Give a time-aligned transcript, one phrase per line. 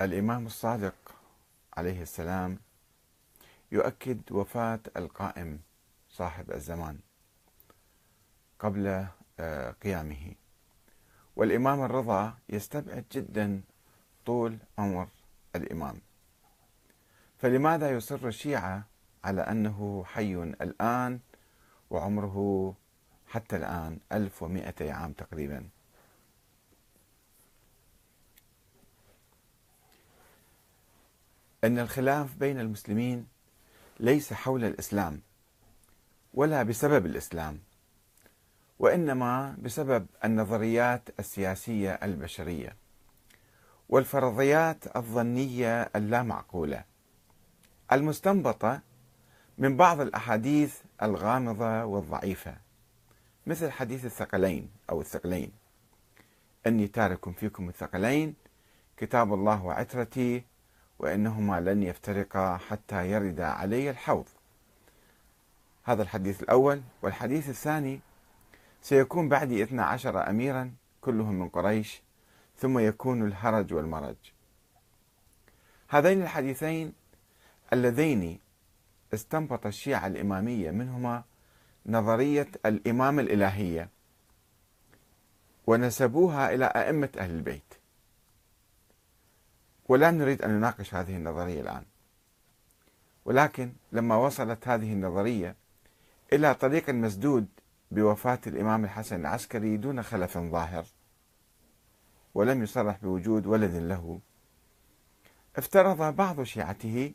[0.00, 0.94] الإمام الصادق
[1.76, 2.58] عليه السلام
[3.72, 5.60] يؤكد وفاة القائم
[6.10, 6.98] صاحب الزمان
[8.58, 9.06] قبل
[9.40, 10.34] آه، قيامه.
[11.36, 13.62] والإمام الرضا يستبعد جدا
[14.26, 15.08] طول عمر
[15.56, 16.00] الإمام.
[17.38, 18.84] فلماذا يصر الشيعة
[19.24, 21.20] على أنه حي الآن
[21.90, 22.74] وعمره
[23.28, 25.68] حتى الآن 1200 عام تقريبا؟
[31.64, 33.26] أن الخلاف بين المسلمين
[34.00, 35.20] ليس حول الإسلام
[36.34, 37.58] ولا بسبب الإسلام
[38.78, 42.76] وإنما بسبب النظريات السياسية البشرية
[43.88, 46.84] والفرضيات الظنية اللامعقولة
[47.92, 48.80] المستنبطة
[49.58, 52.56] من بعض الأحاديث الغامضة والضعيفة
[53.46, 55.52] مثل حديث الثقلين أو الثقلين.
[56.66, 58.34] أني تارك فيكم الثقلين
[58.96, 60.44] كتاب الله وعترتي
[60.98, 64.28] وإنهما لن يفترقا حتى يرد علي الحوض.
[65.84, 66.82] هذا الحديث الأول.
[67.02, 68.00] والحديث الثاني
[68.82, 72.02] سيكون بعدي اثنا عشر أميرا كلهم من قريش
[72.58, 74.16] ثم يكون الهرج والمرج.
[75.88, 76.92] هذين الحديثين
[77.72, 78.38] اللذين
[79.14, 81.24] استنبط الشيعة الإمامية منهما
[81.86, 83.88] نظرية الإمامة الإلهية
[85.66, 87.65] ونسبوها إلى أئمة أهل البيت.
[89.88, 91.82] ولا نريد أن نناقش هذه النظرية الآن.
[93.24, 95.56] ولكن لما وصلت هذه النظرية
[96.32, 97.46] إلى طريق مسدود
[97.90, 100.84] بوفاة الإمام الحسن العسكري دون خلف ظاهر
[102.34, 104.20] ولم يصرح بوجود ولد له
[105.56, 107.12] افترض بعض شيعته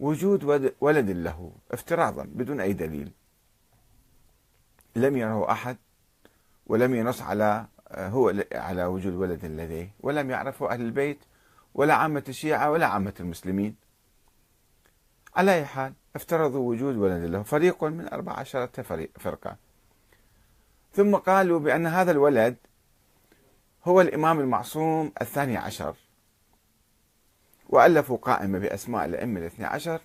[0.00, 3.12] وجود ولد له افتراضا بدون أي دليل.
[4.96, 5.76] لم يره أحد
[6.66, 11.18] ولم ينص على هو على وجود ولد لديه ولم يعرفه أهل البيت
[11.74, 13.76] ولا عامة الشيعة ولا عامة المسلمين.
[15.36, 18.82] على أي حال افترضوا وجود ولد له فريق من أربع عشرة
[19.18, 19.56] فرقة.
[20.92, 22.56] ثم قالوا بأن هذا الولد
[23.84, 25.94] هو الإمام المعصوم الثاني عشر.
[27.68, 30.00] وألفوا قائمة بأسماء الأئمة الاثنى عشر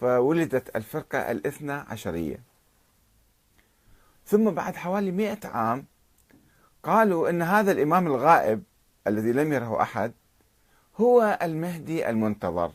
[0.00, 2.40] فولدت الفرقة الاثنى عشرية.
[4.26, 5.84] ثم بعد حوالي مئة عام
[6.82, 8.62] قالوا أن هذا الإمام الغائب
[9.06, 10.12] الذي لم يره أحد
[11.00, 12.72] هو المهدي المنتظر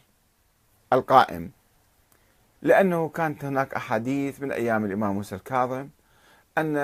[0.93, 1.51] القائم.
[2.61, 5.89] لأنه كانت هناك أحاديث من أيام الإمام موسى الكاظم
[6.57, 6.75] أن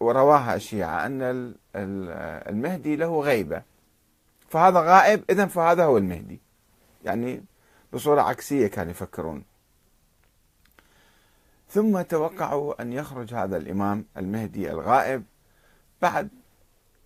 [0.00, 1.54] ورواها الشيعة أن
[2.48, 3.62] المهدي له غيبة.
[4.48, 6.40] فهذا غائب إذا فهذا هو المهدي.
[7.04, 7.44] يعني
[7.92, 9.44] بصورة عكسية كانوا يفكرون.
[11.68, 15.24] ثم توقعوا أن يخرج هذا الإمام المهدي الغائب
[16.02, 16.28] بعد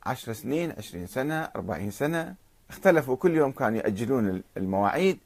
[0.06, 2.35] عشر سنين عشرين سنة أربعين سنة.
[2.71, 5.19] اختلفوا كل يوم كانوا يأجلون المواعيد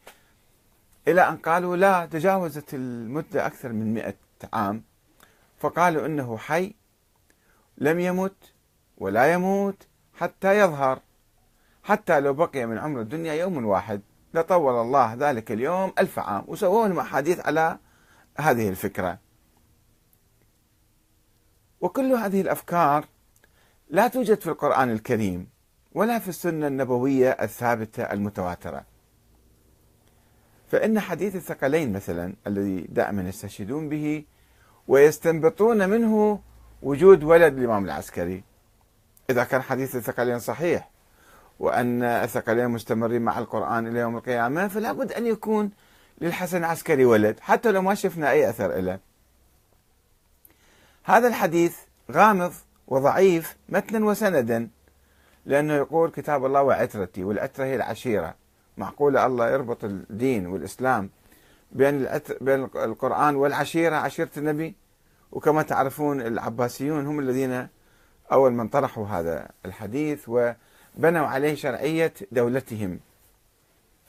[1.09, 4.15] إلى أن قالوا لا تجاوزت المدة أكثر من مئة
[4.53, 4.83] عام.
[5.59, 6.75] فقالوا إنه حي
[7.79, 8.53] لم يمت
[8.99, 11.01] ولا يموت حتى يظهر.
[11.83, 14.01] حتى لو بقي من عمر الدنيا يوم واحد
[14.35, 16.45] لطول الله ذلك اليوم ألف عام.
[16.47, 17.79] وسووا لهم أحاديث على
[18.39, 19.19] هذه الفكرة.
[21.81, 23.05] وكل هذه الأفكار
[23.91, 25.52] لا توجد في القرآن الكريم.
[25.95, 28.85] ولا في السنة النبوية الثابتة المتواترة.
[30.69, 34.25] فإن حديث الثقلين مثلا الذي دائما يستشهدون به
[34.89, 36.41] ويستنبطون منه
[36.83, 38.43] وجود ولد الإمام العسكري.
[39.31, 40.91] إذا كان حديث الثقلين صحيح
[41.61, 45.71] وأن الثقلين مستمرين مع القرآن إلى يوم القيامة فلا بد أن يكون
[46.21, 48.99] للحسن العسكري ولد حتى لو ما شفنا أي أثر له
[51.05, 51.77] هذا الحديث
[52.11, 52.53] غامض
[52.89, 54.69] وضعيف متنا وسندا.
[55.47, 58.35] لأنه يقول كتاب الله وعترتي والعترة هي العشيرة.
[58.77, 61.11] معقولة الله يربط الدين والإسلام
[61.73, 62.09] بين
[62.41, 64.75] بين القرآن والعشيرة عشيرة النبي؟
[65.33, 67.69] وكما تعرفون العباسيون هم الذين
[68.33, 73.01] أول من طرحوا هذا الحديث وبنوا عليه شرعية دولتهم.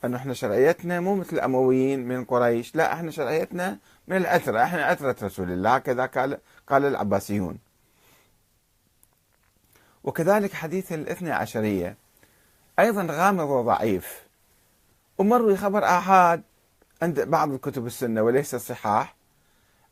[0.06, 3.78] أنه إحنا شرعيتنا مو مثل الأمويين من قريش لا إحنا شرعيتنا
[4.08, 4.64] من العترة.
[4.64, 6.38] إحنا عترة رسول الله كذا قال
[6.68, 7.58] قال العباسيون.
[10.04, 11.98] وكذلك حديث الاثنى عشرية.
[12.80, 14.24] أيضا غامض وضعيف.
[15.18, 16.42] ومروي خبر آحاد
[17.02, 19.16] عند بعض الكتب السنة وليس الصحاح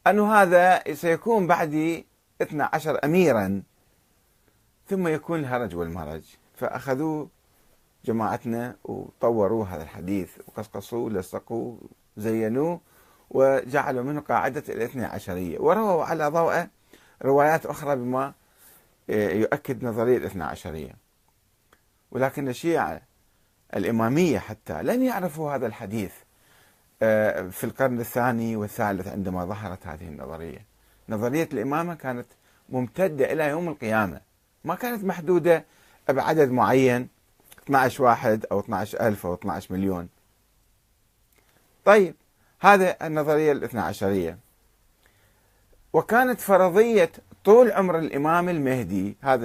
[0.07, 2.03] أنه هذا سيكون بعد
[2.41, 3.63] 12 أميرا
[4.87, 6.23] ثم يكون الهرج والمرج.
[6.55, 7.29] فأخذوه
[8.05, 11.77] جماعتنا وطوروا هذا الحديث وقصقصوه لصقوه
[12.17, 12.81] زينوه
[13.29, 15.59] وجعلوا منه قاعدة الاثنى عشرية.
[15.59, 16.67] ورووا على ضوء
[17.23, 18.33] روايات أخرى بما
[19.09, 20.95] يؤكد نظرية الاثنى عشرية.
[22.11, 23.01] ولكن الشيعة
[23.75, 26.13] الإمامية حتى لم يعرفوا هذا الحديث
[27.03, 30.65] آه، في القرن الثاني والثالث عندما ظهرت هذه النظرية.
[31.09, 32.27] نظرية الإمامة كانت
[32.69, 34.21] ممتدة إلى يوم القيامة.
[34.63, 35.65] ما كانت محدودة
[36.09, 37.07] بعدد معين
[37.63, 40.09] 12 واحد أو 12 ألف أو 12 مليون.
[41.85, 42.15] طيب
[42.59, 44.37] هذا النظرية الاثنى عشرية.
[45.93, 47.11] وكانت فرضية
[47.43, 49.39] طول عمر الإمام المهدي هذا